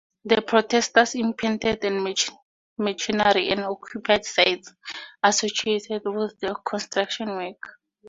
[0.47, 1.83] Protesters impeded
[2.79, 4.73] machinery and occupied sites
[5.21, 7.59] associated with the construction work.